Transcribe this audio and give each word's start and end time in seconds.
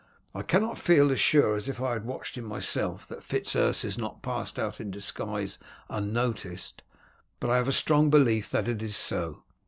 I 0.33 0.41
cannot 0.41 0.79
feel 0.79 1.11
as 1.11 1.19
sure 1.19 1.53
as 1.55 1.69
if 1.69 1.79
I 1.79 1.93
had 1.93 2.05
watched 2.05 2.35
him 2.35 2.43
myself 2.43 3.05
that 3.07 3.21
Fitz 3.21 3.55
Urse 3.55 3.83
has 3.83 3.99
not 3.99 4.23
passed 4.23 4.57
out 4.57 4.81
in 4.81 4.89
disguise 4.89 5.59
unnoticed, 5.91 6.81
but 7.39 7.51
I 7.51 7.57
have 7.57 7.67
a 7.67 7.71
strong 7.71 8.09
belief 8.09 8.49
that 8.49 8.67
it 8.67 8.81
is 8.81 8.95
so. 8.95 9.43